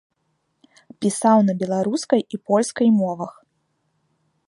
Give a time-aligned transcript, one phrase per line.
[1.05, 3.31] Пісаў на беларускай і польскай мовах.